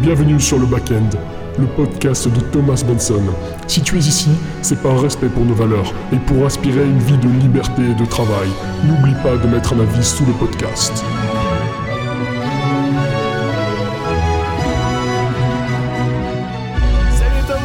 [0.00, 1.10] Bienvenue sur le Backend,
[1.58, 3.22] le podcast de Thomas Benson.
[3.66, 4.30] Si tu es ici,
[4.60, 8.04] c'est par respect pour nos valeurs et pour aspirer une vie de liberté et de
[8.04, 8.48] travail.
[8.84, 10.92] N'oublie pas de mettre un avis sous le podcast.
[17.16, 17.58] Salut Tom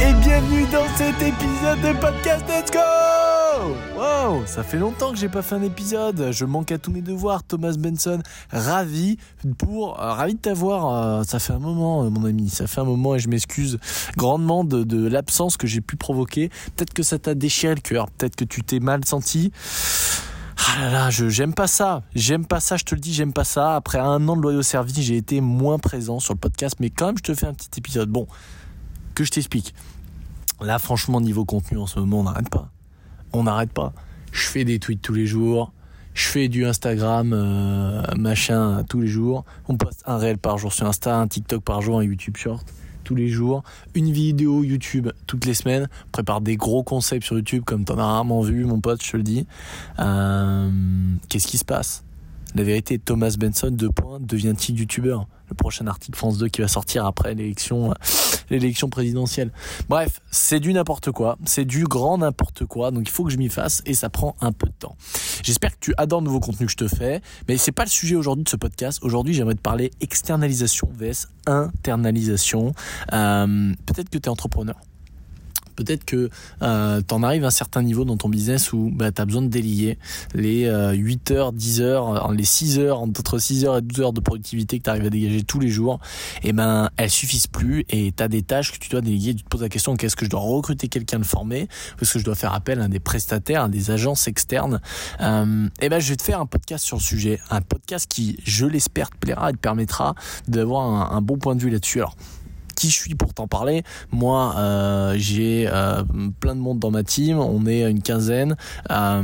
[0.00, 3.01] et bienvenue dans cet épisode de podcast Let's Go
[4.22, 7.02] Wow, ça fait longtemps que j'ai pas fait un épisode, je manque à tous mes
[7.02, 9.16] devoirs, Thomas Benson, ravi
[9.58, 12.80] pour euh, ravi de t'avoir, euh, ça fait un moment euh, mon ami, ça fait
[12.80, 13.80] un moment et je m'excuse
[14.16, 18.08] grandement de, de l'absence que j'ai pu provoquer, peut-être que ça t'a déchiré le cœur,
[18.12, 19.50] peut-être que tu t'es mal senti.
[20.56, 22.02] Ah là là, je j'aime pas ça.
[22.14, 23.74] J'aime pas ça, je te le dis, j'aime pas ça.
[23.74, 27.06] Après un an de loyaux service, j'ai été moins présent sur le podcast, mais quand
[27.06, 28.08] même, je te fais un petit épisode.
[28.08, 28.28] Bon,
[29.16, 29.74] que je t'explique.
[30.60, 32.70] Là, franchement, niveau contenu en ce moment, on n'arrête pas.
[33.32, 33.92] On n'arrête pas.
[34.32, 35.72] Je fais des tweets tous les jours.
[36.14, 39.44] Je fais du Instagram, euh, machin, tous les jours.
[39.68, 42.66] On poste un réel par jour sur Insta, un TikTok par jour, un YouTube Short
[43.04, 47.36] tous les jours, une vidéo YouTube toutes les semaines, on prépare des gros concepts sur
[47.36, 49.44] YouTube comme t'en as rarement vu mon pote, je te le dis.
[49.98, 50.70] Euh,
[51.28, 52.04] Qu'est-ce qui se passe?
[52.54, 56.68] La vérité, Thomas Benson, deux points, devient-il youtubeur Le prochain article France 2 qui va
[56.68, 57.94] sortir après l'élection
[58.58, 59.52] l'élection présidentielle.
[59.88, 63.38] Bref, c'est du n'importe quoi, c'est du grand n'importe quoi, donc il faut que je
[63.38, 64.96] m'y fasse et ça prend un peu de temps.
[65.42, 67.90] J'espère que tu adores le nouveau contenu que je te fais, mais c'est pas le
[67.90, 68.98] sujet aujourd'hui de ce podcast.
[69.02, 72.72] Aujourd'hui, j'aimerais te parler externalisation vs internalisation.
[73.12, 74.76] Euh, Peut-être que tu es entrepreneur.
[75.74, 76.30] Peut-être que
[76.62, 79.24] euh, tu en arrives à un certain niveau dans ton business où bah, tu as
[79.24, 79.98] besoin de délier
[80.34, 84.00] les euh, 8 heures, 10 heures, euh, les 6 heures, entre 6 heures et 12
[84.00, 86.00] heures de productivité que tu arrives à dégager tous les jours,
[86.42, 89.34] et ben elles suffisent plus et tu as des tâches que tu dois déléguer.
[89.34, 91.68] Tu te poses la question qu'est-ce que je dois recruter quelqu'un de formé?
[92.00, 94.80] Est-ce que je dois faire appel à des prestataires, à des agences externes
[95.20, 98.38] euh, Et ben je vais te faire un podcast sur le sujet, un podcast qui,
[98.44, 100.14] je l'espère, te plaira et te permettra
[100.48, 101.98] d'avoir un, un bon point de vue là-dessus.
[101.98, 102.16] Alors,
[102.82, 103.84] qui je suis pour t'en parler.
[104.10, 106.02] Moi, euh, j'ai euh,
[106.40, 107.38] plein de monde dans ma team.
[107.38, 108.56] On est une quinzaine.
[108.90, 109.22] Euh,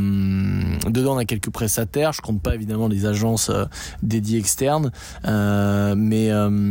[0.88, 2.12] dedans, on a quelques prestataires.
[2.12, 3.64] Je compte pas évidemment les agences euh,
[4.04, 4.92] dédiées externes.
[5.24, 6.30] Euh, mais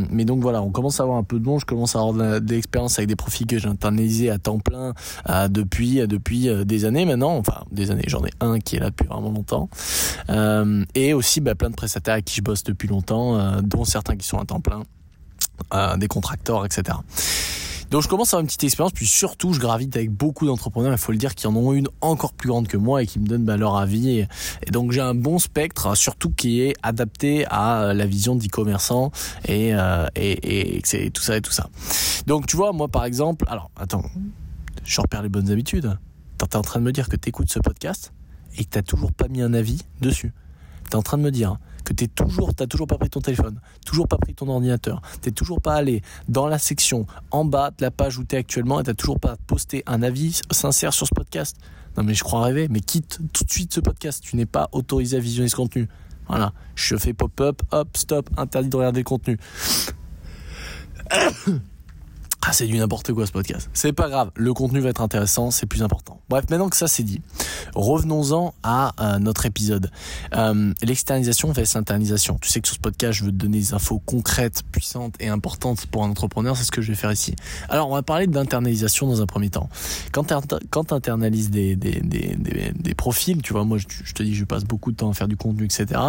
[0.09, 1.59] mais donc voilà, on commence à avoir un peu de monde.
[1.59, 4.94] Je commence à avoir de, l'expérience avec des profils que j'ai internalisés à temps plein
[5.50, 7.36] depuis depuis des années maintenant.
[7.36, 8.06] Enfin, des années.
[8.08, 9.68] J'en ai un qui est là depuis vraiment longtemps.
[10.96, 14.26] et aussi bah, plein de prestataires avec qui je bosse depuis longtemps, dont certains qui
[14.26, 14.84] sont à temps plein
[15.97, 16.97] des contracteurs, etc.
[17.90, 20.91] Donc je commence à avoir une petite expérience, puis surtout je gravite avec beaucoup d'entrepreneurs,
[20.91, 23.19] il faut le dire, qui en ont une encore plus grande que moi et qui
[23.19, 24.19] me donnent bah, leur avis.
[24.19, 24.28] Et,
[24.72, 29.12] donc j'ai un bon spectre, surtout qui est adapté à la vision d'e-commerçant
[29.46, 31.69] et, euh, et, et tout ça et tout ça.
[32.25, 34.03] Donc tu vois, moi par exemple, alors attends,
[34.84, 35.97] je repère les bonnes habitudes.
[36.38, 38.13] T'es en train de me dire que t'écoutes ce podcast
[38.57, 40.34] et que t'as toujours pas mis un avis dessus.
[40.90, 41.57] T'es en train de me dire
[41.88, 45.31] que t'es toujours, t'as toujours pas pris ton téléphone, toujours pas pris ton ordinateur, t'es
[45.31, 48.84] toujours pas allé dans la section en bas de la page où t'es actuellement et
[48.84, 51.56] t'as toujours pas posté un avis sincère sur ce podcast.
[51.96, 54.22] Non mais je crois rêver, mais quitte tout de suite ce podcast.
[54.22, 55.88] Tu n'es pas autorisé à visionner ce contenu.
[56.28, 59.38] Voilà, je fais pop-up, hop, stop, interdit de regarder le contenu.
[62.50, 63.69] Ah, c'est du n'importe quoi ce podcast.
[63.74, 66.22] C'est pas grave, le contenu va être intéressant, c'est plus important.
[66.30, 67.22] Bref, maintenant que ça c'est dit,
[67.75, 69.91] revenons-en à euh, notre épisode.
[70.34, 72.38] Euh, L'externalisation vs l'internalisation.
[72.41, 75.28] Tu sais que sur ce podcast, je veux te donner des infos concrètes, puissantes et
[75.28, 77.35] importantes pour un entrepreneur, c'est ce que je vais faire ici.
[77.68, 79.68] Alors, on va parler d'internalisation dans un premier temps.
[80.14, 82.34] Quand tu internalises des, des, des,
[82.74, 85.28] des, profils, tu vois, moi je, te dis, je passe beaucoup de temps à faire
[85.28, 86.00] du contenu, etc.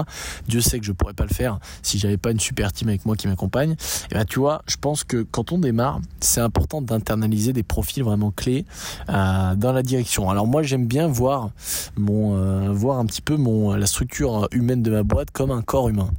[0.47, 3.07] Dieu sait que je pourrais pas le faire si j'avais pas une super team avec
[3.07, 3.75] moi qui m'accompagne.
[4.13, 8.03] Et ben, tu vois, je pense que quand on démarre, c'est important d'internaliser des profils
[8.03, 8.67] vraiment clés
[9.09, 10.31] euh, dans la direction.
[10.31, 11.51] Alors moi j'aime bien voir
[11.97, 15.63] mon euh, voir un petit peu mon la structure humaine de ma boîte comme un
[15.63, 16.11] corps humain.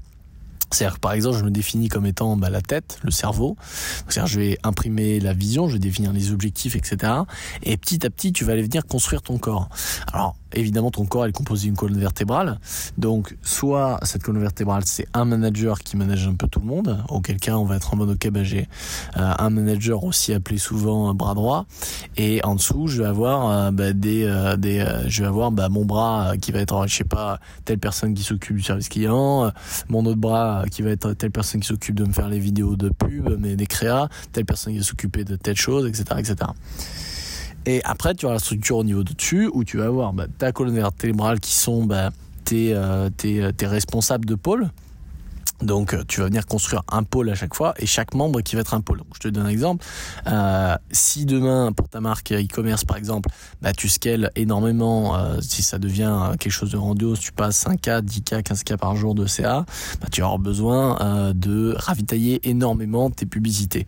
[0.71, 3.57] C'est-à-dire que par exemple, je me définis comme étant bah, la tête, le cerveau.
[4.07, 7.13] Je vais imprimer la vision, je vais définir les objectifs, etc.
[7.63, 9.69] Et petit à petit, tu vas aller venir construire ton corps.
[10.13, 12.59] Alors, évidemment, ton corps est composé d'une colonne vertébrale.
[12.97, 17.03] Donc, soit cette colonne vertébrale, c'est un manager qui manage un peu tout le monde,
[17.09, 18.67] auquel cas on va être en mode, ok, bah, j'ai
[19.17, 21.65] euh, un manager aussi appelé souvent bras droit.
[22.17, 25.69] Et en dessous, je vais avoir euh, bah, des, euh, des je vais avoir bah,
[25.69, 29.51] mon bras qui va être, je sais pas, telle personne qui s'occupe du service client,
[29.87, 32.75] mon autre bras qui va être telle personne qui s'occupe de me faire les vidéos
[32.75, 36.51] de pub, mais des créas, telle personne qui va s'occuper de telle chose, etc., etc.
[37.69, 40.25] Et après, tu auras la structure au niveau de dessus où tu vas avoir bah,
[40.39, 42.09] ta colonne vertébrale qui sont bah,
[42.43, 44.71] tes, euh, tes, tes responsables de pôle
[45.61, 48.55] Donc euh, tu vas venir construire un pôle à chaque fois et chaque membre qui
[48.55, 49.01] va être un pôle.
[49.13, 49.85] Je te donne un exemple.
[50.27, 53.29] Euh, si demain pour ta marque e-commerce par exemple,
[53.61, 58.01] bah, tu scales énormément, euh, si ça devient quelque chose de grandiose, tu passes 5K,
[58.01, 59.65] 10K, 15K par jour de CA,
[60.01, 63.85] bah, tu vas avoir besoin euh, de ravitailler énormément tes publicités.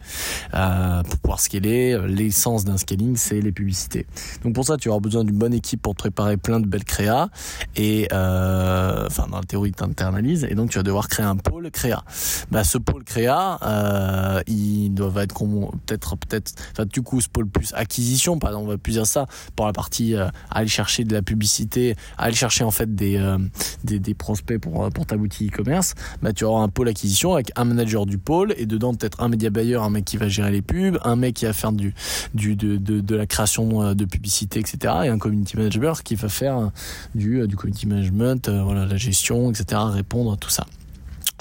[0.54, 4.06] Euh, pour pouvoir scaler, l'essence d'un scaling c'est les publicités.
[4.44, 6.84] Donc pour ça tu avoir besoin d'une bonne équipe pour te préparer plein de belles
[6.84, 7.30] créas
[7.76, 11.61] et enfin dans la théorie tu internalises et donc tu vas devoir créer un pôle
[11.70, 12.04] créa.
[12.52, 15.46] Bah, ce pôle créa, euh, il doit être
[15.86, 19.06] peut-être peut-être, enfin du coup ce pôle plus acquisition, par exemple, on va plus dire
[19.06, 19.26] ça
[19.56, 23.38] pour la partie euh, aller chercher de la publicité, aller chercher en fait des euh,
[23.84, 25.94] des, prospects pour pour ta boutique e-commerce.
[26.22, 29.30] Bah tu auras un pôle acquisition avec un manager du pôle et dedans peut-être un
[29.30, 31.94] média buyer, un mec qui va gérer les pubs, un mec qui va faire du
[32.34, 34.94] du de, de, de la création de publicité, etc.
[35.06, 36.72] Et un community manager qui va faire
[37.16, 39.82] du du community management, voilà la gestion, etc.
[39.92, 40.66] Répondre à tout ça.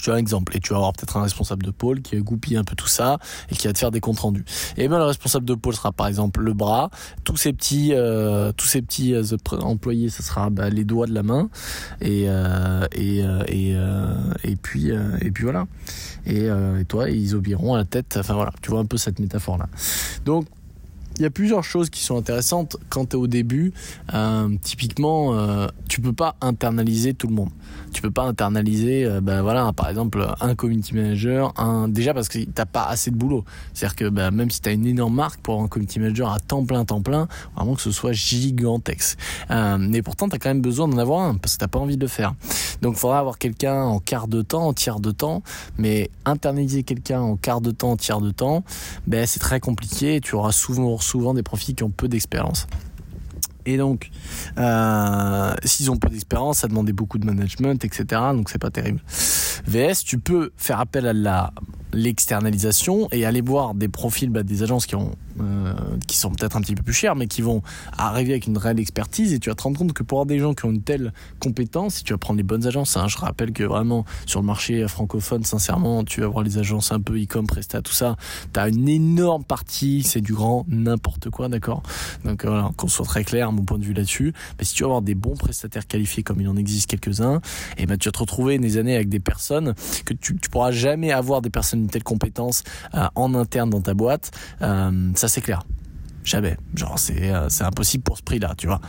[0.01, 2.23] Tu as un exemple et tu vas avoir peut-être un responsable de pôle qui va
[2.23, 3.19] goupiller un peu tout ça
[3.51, 4.45] et qui va te faire des comptes rendus.
[4.77, 6.91] Et ben le responsable de pôle sera par exemple le bras,
[7.25, 9.23] tous ces petits euh, tous ces petits euh,
[9.61, 11.49] employés ce sera bah, les doigts de la main
[12.01, 13.77] et et euh, et,
[14.45, 15.67] et puis et puis voilà.
[16.27, 18.17] Et, et toi ils obéiront à la tête.
[18.19, 19.67] Enfin voilà, tu vois un peu cette métaphore là.
[20.25, 20.47] Donc
[21.21, 23.75] il y a plusieurs choses qui sont intéressantes quand tu es au début.
[24.15, 27.51] Euh, typiquement, euh, tu peux pas internaliser tout le monde.
[27.93, 32.29] Tu peux pas internaliser, euh, ben voilà, par exemple, un community manager, un déjà parce
[32.29, 33.45] que t'as pas assez de boulot.
[33.75, 36.41] C'est-à-dire que ben, même si tu as une énorme marque pour un community manager à
[36.41, 39.19] temps plein, temps plein, vraiment que ce soit gigantesque.
[39.51, 41.81] Euh, mais pourtant, tu as quand même besoin d'en avoir un parce que t'as pas
[41.81, 42.35] envie de le faire.
[42.81, 45.43] Donc, faudra avoir quelqu'un en quart de temps, en tiers de temps,
[45.77, 48.65] mais internaliser quelqu'un en quart de temps, en tiers de temps,
[49.07, 50.21] ben c'est très compliqué.
[50.21, 52.67] Tu auras souvent souvent des profils qui ont peu d'expérience.
[53.67, 54.11] Et donc,
[54.59, 58.05] euh, s'ils ont peu d'expérience, ça demandait beaucoup de management, etc.
[58.33, 59.01] Donc c'est pas terrible.
[59.67, 61.53] VS, tu peux faire appel à la
[61.93, 65.73] l'externalisation et aller voir des profils bah, des agences qui ont euh,
[66.07, 67.63] qui sont peut-être un petit peu plus chers mais qui vont
[67.97, 69.33] arriver avec une réelle expertise.
[69.33, 71.13] Et tu vas te rendre compte que pour avoir des gens qui ont une telle
[71.39, 74.47] compétence si tu vas prendre les bonnes agences hein, je rappelle que vraiment sur le
[74.47, 78.17] marché francophone sincèrement tu vas voir les agences un peu e-com Presta tout ça
[78.53, 81.83] tu as une énorme partie c'est du grand n'importe quoi d'accord?
[82.25, 84.33] Donc voilà qu'on soit très clair mon point de vue là-dessus.
[84.59, 87.41] Mais si tu veux avoir des bons prestataires qualifiés comme il en existe quelques-uns
[87.79, 90.71] et ben tu vas te retrouver des années avec des personnes que tu, tu pourras
[90.71, 92.63] jamais avoir des personnes une telle compétence
[92.95, 94.31] euh, en interne dans ta boîte,
[94.63, 95.63] euh, ça c'est clair.
[96.23, 96.59] Jamais.
[96.75, 98.81] Genre c'est euh, c'est impossible pour ce prix là tu vois.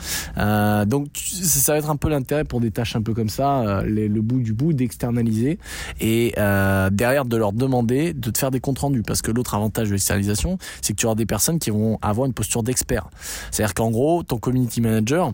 [0.85, 4.21] Donc ça va être un peu l'intérêt pour des tâches un peu comme ça le
[4.21, 5.57] bout du bout d'externaliser
[6.01, 9.01] et derrière de leur demander de te faire des comptes rendus.
[9.01, 12.27] Parce que l'autre avantage de l'externalisation c'est que tu auras des personnes qui vont avoir
[12.27, 13.09] une posture d'expert.
[13.49, 15.31] C'est à dire qu'en gros ton community manager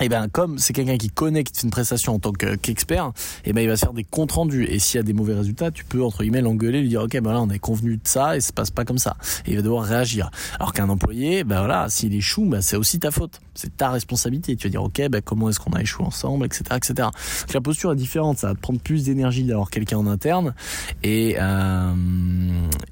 [0.00, 3.12] et eh ben comme c'est quelqu'un qui connaît qui fait une prestation en tant qu'expert,
[3.44, 5.12] et eh ben il va se faire des comptes rendus et s'il y a des
[5.12, 7.98] mauvais résultats, tu peux entre guillemets l'engueuler, lui dire ok ben là on est convenu
[7.98, 10.30] de ça et ça se passe pas comme ça et il va devoir réagir.
[10.58, 14.56] Alors qu'un employé, ben voilà, s'il échoue, ben c'est aussi ta faute, c'est ta responsabilité.
[14.56, 16.94] Tu vas dire ok ben comment est-ce qu'on a échoué ensemble, etc etc.
[17.42, 20.54] Donc la posture est différente, ça va te prendre plus d'énergie d'avoir quelqu'un en interne
[21.02, 21.94] et, euh,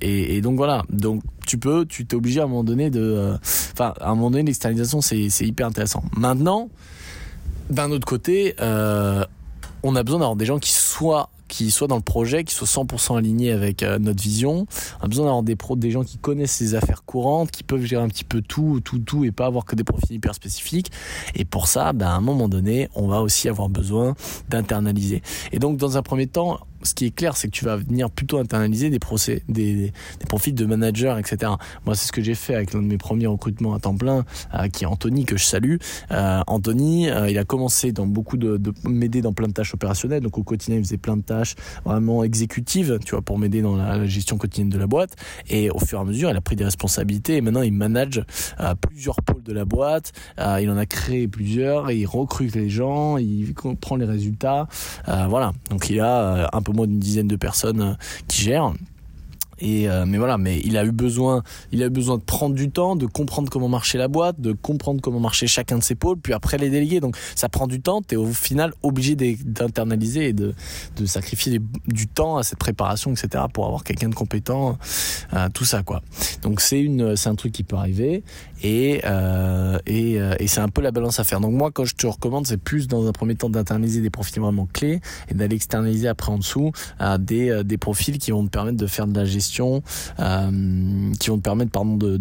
[0.00, 3.00] et et donc voilà donc tu peux, tu t'es obligé à un moment donné de,
[3.00, 3.36] euh,
[3.72, 6.04] enfin, à un moment donné, l'externalisation, c'est, hyper intéressant.
[6.16, 6.68] Maintenant,
[7.70, 9.24] d'un autre côté, euh,
[9.82, 12.68] on a besoin d'avoir des gens qui soient qui soient dans le projet, qui soient
[12.68, 14.68] 100% alignés avec euh, notre vision.
[15.00, 17.84] On a besoin d'avoir des pros, des gens qui connaissent les affaires courantes, qui peuvent
[17.84, 20.92] gérer un petit peu tout, tout, tout, et pas avoir que des profils hyper spécifiques.
[21.34, 24.14] Et pour ça, ben, à un moment donné, on va aussi avoir besoin
[24.48, 25.22] d'internaliser.
[25.50, 28.10] Et donc, dans un premier temps, ce qui est clair, c'est que tu vas venir
[28.10, 29.92] plutôt internaliser des, procès, des,
[30.28, 31.52] profils de manager, etc.
[31.84, 34.24] Moi, c'est ce que j'ai fait avec l'un de mes premiers recrutements à temps plein,
[34.54, 35.76] euh, qui est Anthony, que je salue.
[36.10, 39.74] Euh, Anthony, euh, il a commencé dans beaucoup de, de m'aider dans plein de tâches
[39.74, 40.22] opérationnelles.
[40.22, 41.54] Donc au quotidien, il faisait plein de tâches
[41.84, 45.16] vraiment exécutives, tu vois, pour m'aider dans la, gestion quotidienne de la boîte.
[45.48, 47.36] Et au fur et à mesure, il a pris des responsabilités.
[47.36, 48.24] Et maintenant, il manage
[48.80, 50.12] plusieurs pôles de la boîte.
[50.38, 51.90] il en a créé plusieurs.
[51.90, 53.18] Il recrute les gens.
[53.18, 54.66] Il prend les résultats.
[55.06, 55.52] voilà.
[55.70, 57.94] Donc il a un peu moins d'une dizaine de personnes euh,
[58.28, 58.72] qui gèrent.
[59.62, 62.70] Euh, mais voilà, mais il a eu besoin, il a eu besoin de prendre du
[62.70, 66.18] temps, de comprendre comment marchait la boîte, de comprendre comment marchait chacun de ses pôles,
[66.18, 67.00] puis après les déléguer.
[67.00, 68.02] Donc ça prend du temps.
[68.02, 70.54] tu es au final obligé d'internaliser et de,
[70.96, 73.44] de sacrifier du temps à cette préparation, etc.
[73.52, 74.78] pour avoir quelqu'un de compétent,
[75.34, 76.02] euh, tout ça quoi.
[76.42, 78.22] Donc c'est une, c'est un truc qui peut arriver
[78.62, 81.40] et euh, et c'est un peu la balance à faire.
[81.40, 84.40] Donc moi quand je te recommande, c'est plus dans un premier temps d'internaliser des profils
[84.40, 86.72] vraiment clés et d'aller externaliser après en dessous
[87.18, 89.82] des des profils qui vont te permettre de faire de la gestion questions
[91.18, 92.18] qui vont te permettre pardon de,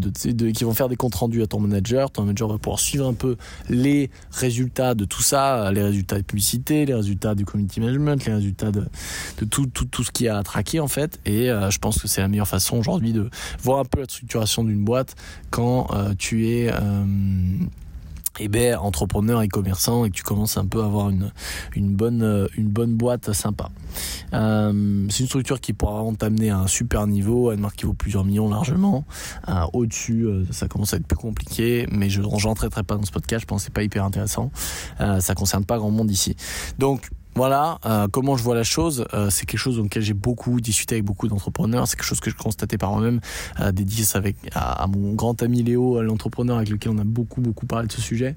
[0.51, 2.11] qui vont faire des comptes rendus à ton manager.
[2.11, 3.37] Ton manager va pouvoir suivre un peu
[3.69, 8.33] les résultats de tout ça, les résultats de publicité, les résultats du community management, les
[8.33, 8.85] résultats de,
[9.49, 11.19] tout, tout, tout ce qu'il y a à traquer en fait.
[11.25, 13.29] Et je pense que c'est la meilleure façon aujourd'hui de
[13.61, 15.15] voir un peu la structuration d'une boîte
[15.49, 16.71] quand tu es
[18.39, 21.31] eh ben entrepreneur et commerçant et que tu commences un peu à avoir une
[21.75, 23.69] une bonne euh, une bonne boîte sympa.
[24.33, 27.77] Euh, c'est une structure qui pourra vraiment t'amener à un super niveau, à une marque
[27.77, 29.05] qui vaut plusieurs millions largement.
[29.47, 33.05] Euh, Au-dessus, euh, ça commence à être plus compliqué, mais je n'en traiterai pas dans
[33.05, 33.41] ce podcast.
[33.41, 34.51] Je pense que c'est pas hyper intéressant.
[35.01, 36.35] Euh, ça concerne pas grand monde ici.
[36.77, 39.05] Donc voilà euh, comment je vois la chose.
[39.13, 41.87] Euh, c'est quelque chose dans lequel j'ai beaucoup discuté avec beaucoup d'entrepreneurs.
[41.87, 43.21] C'est quelque chose que je constatais par moi-même,
[43.59, 47.41] euh, des 10 avec à, mon grand ami Léo, l'entrepreneur avec lequel on a beaucoup
[47.41, 48.35] beaucoup parlé de ce sujet.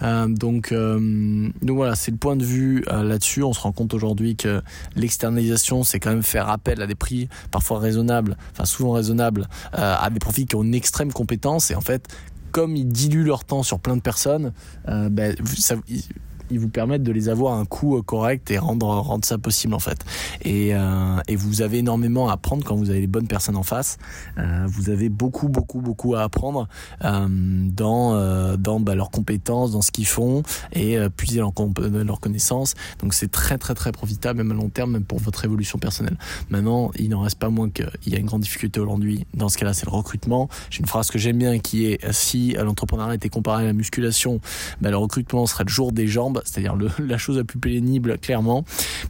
[0.00, 3.42] donc donc voilà, c'est le point de vue là-dessus.
[3.42, 4.62] On se rend compte aujourd'hui que
[4.96, 10.08] l'externalisation, c'est quand même faire appel à des prix parfois raisonnables, enfin souvent raisonnables, à
[10.10, 11.70] des profils qui ont une extrême compétence.
[11.70, 12.08] Et en fait,
[12.52, 14.52] comme ils diluent leur temps sur plein de personnes,
[14.86, 15.34] ben,
[16.50, 19.38] ils vous permettent de les avoir à un coût euh, correct et rendre rendre ça
[19.38, 20.04] possible en fait.
[20.42, 23.62] Et, euh, et vous avez énormément à apprendre quand vous avez les bonnes personnes en
[23.62, 23.98] face.
[24.38, 26.68] Euh, vous avez beaucoup beaucoup beaucoup à apprendre
[27.04, 31.52] euh, dans euh, dans bah, leurs compétences, dans ce qu'ils font et euh, puiser leur,
[32.04, 32.74] leur connaissance.
[33.00, 36.16] Donc c'est très très très profitable même à long terme, même pour votre évolution personnelle.
[36.50, 39.26] Maintenant, il n'en reste pas moins qu'il y a une grande difficulté aujourd'hui.
[39.34, 40.48] Dans ce cas-là, c'est le recrutement.
[40.70, 44.40] J'ai une phrase que j'aime bien qui est si l'entrepreneuriat était comparé à la musculation,
[44.80, 48.64] bah, le recrutement serait le jour des jambes c'est-à-dire la chose la plus pénible clairement,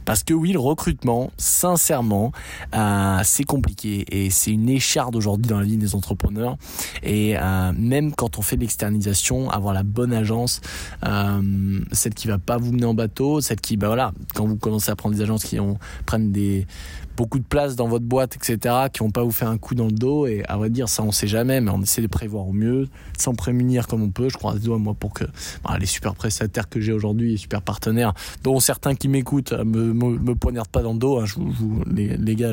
[0.05, 2.31] parce que oui, le recrutement, sincèrement,
[2.75, 6.57] euh, c'est compliqué et c'est une écharde aujourd'hui dans la vie des entrepreneurs.
[7.03, 10.61] Et euh, même quand on fait de l'externalisation, avoir la bonne agence,
[11.05, 14.57] euh, celle qui va pas vous mener en bateau, celle qui, bah voilà, quand vous
[14.57, 15.57] commencez à prendre des agences qui
[16.05, 16.67] prennent des
[17.15, 19.85] beaucoup de place dans votre boîte, etc., qui vont pas vous faire un coup dans
[19.85, 20.27] le dos.
[20.27, 22.87] Et à vrai dire, ça, on sait jamais, mais on essaie de prévoir au mieux,
[23.17, 24.29] sans prémunir comme on peut.
[24.29, 25.25] Je crois à doigts, moi, pour que
[25.63, 29.63] bah, les super prestataires que j'ai aujourd'hui, les super partenaires, dont certains qui m'écoutent, euh,
[29.63, 31.19] me, poignardent pas dans le dos.
[31.19, 32.51] Hein, je, vous, les, gars,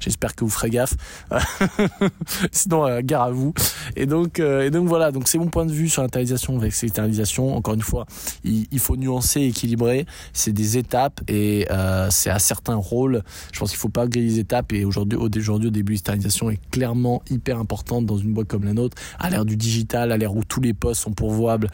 [0.00, 0.94] j'espère que vous ferez gaffe.
[2.52, 3.52] Sinon, euh, gare à vous.
[3.96, 5.12] Et donc, euh, et donc voilà.
[5.12, 7.56] Donc c'est mon point de vue sur l'internalisation avec l'externalisation.
[7.56, 8.06] Encore une fois,
[8.44, 10.06] il, faut nuancer, équilibrer.
[10.32, 11.66] C'est des étapes et
[12.10, 13.22] c'est à certains rôles.
[13.52, 16.60] Je pense qu'il faut pas griller les étapes et aujourd'hui, aujourd'hui au début, l'externalisation est
[16.70, 18.96] clairement hyper importante dans une boîte comme la nôtre.
[19.18, 21.68] À l'ère du digital, à l'ère où tous les postes sont pourvoibles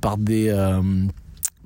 [0.00, 0.50] par des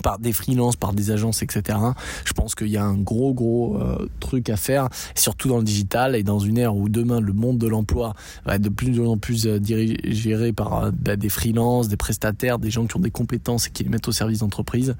[0.03, 1.79] par des freelances, par des agences, etc.
[2.25, 5.65] Je pense qu'il y a un gros gros euh, truc à faire, surtout dans le
[5.65, 9.01] digital et dans une ère où demain le monde de l'emploi va être de plus
[9.01, 13.01] en plus euh, dirigé par euh, bah, des freelances, des prestataires, des gens qui ont
[13.01, 14.95] des compétences et qui les mettent au service d'entreprise,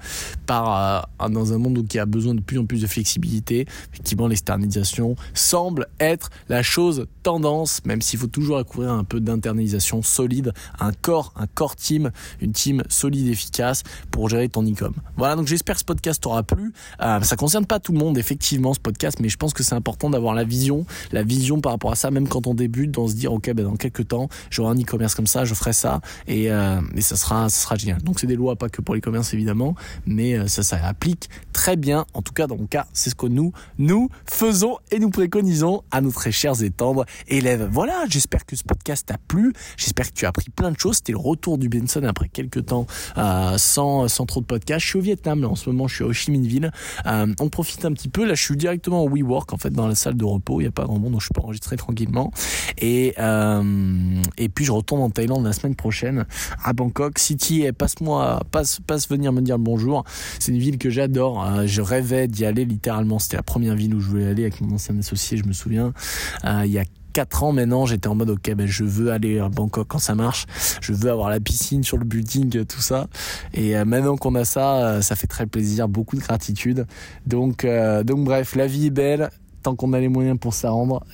[0.47, 3.65] dans un monde qui a besoin de plus en plus de flexibilité.
[3.91, 10.01] Effectivement, l'externalisation semble être la chose tendance, même s'il faut toujours accouvrir un peu d'internalisation
[10.01, 14.92] solide, un corps, un corps team, une team solide, efficace pour gérer ton e-com.
[15.15, 16.73] Voilà, donc j'espère que ce podcast t'aura plu.
[17.01, 19.75] Euh, ça concerne pas tout le monde, effectivement, ce podcast, mais je pense que c'est
[19.75, 23.07] important d'avoir la vision, la vision par rapport à ça, même quand on débute, dans
[23.07, 26.01] se dire, ok, ben dans quelques temps, j'aurai un e-commerce comme ça, je ferai ça,
[26.27, 28.01] et, euh, et ça sera, ça sera génial.
[28.01, 31.75] Donc c'est des lois pas que pour l'e-commerce évidemment, mais euh, ça, ça applique très
[31.75, 32.05] bien.
[32.13, 35.83] En tout cas, dans mon cas, c'est ce que nous, nous faisons et nous préconisons
[35.91, 37.69] à nos très chers et tendres élèves.
[37.71, 39.53] Voilà, j'espère que ce podcast t'a plu.
[39.77, 40.97] J'espère que tu as appris plein de choses.
[40.97, 44.82] C'était le retour du Benson après quelques temps euh, sans, sans trop de podcasts.
[44.83, 46.71] Je suis au Vietnam, là, en ce moment, je suis à Ho Chi Minh Ville.
[47.05, 48.25] Euh, on profite un petit peu.
[48.25, 50.59] Là, je suis directement au WeWork, en fait, dans la salle de repos.
[50.59, 52.31] Il n'y a pas grand monde, donc je peux enregistrer tranquillement.
[52.77, 56.25] Et, euh, et puis, je retourne en Thaïlande la semaine prochaine,
[56.63, 57.17] à Bangkok.
[57.17, 60.03] City, passe-moi, passe, passe venir me dire bonjour.
[60.39, 61.45] C'est une ville que j'adore.
[61.45, 63.19] Euh, je rêvais d'y aller littéralement.
[63.19, 65.93] C'était la première ville où je voulais aller avec mon ancien associé, je me souviens.
[66.43, 69.47] Il y a 4 ans maintenant, j'étais en mode ok, ben je veux aller à
[69.47, 70.45] Bangkok quand ça marche,
[70.81, 73.07] je veux avoir la piscine sur le building, tout ça.
[73.53, 76.85] Et euh, maintenant qu'on a ça, euh, ça fait très plaisir, beaucoup de gratitude.
[77.27, 79.29] Donc, euh, donc bref, la vie est belle.
[79.61, 81.05] Tant qu'on a les moyens pour ça rendre.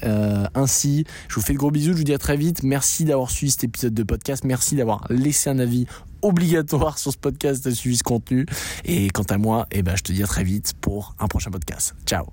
[0.55, 2.63] ainsi, je vous fais de gros bisous, je vous dis à très vite.
[2.63, 4.43] Merci d'avoir suivi cet épisode de podcast.
[4.43, 5.85] Merci d'avoir laissé un avis
[6.23, 8.47] obligatoire sur ce podcast, de suivi ce contenu.
[8.85, 11.51] Et quant à moi, eh ben, je te dis à très vite pour un prochain
[11.51, 11.93] podcast.
[12.07, 12.25] Ciao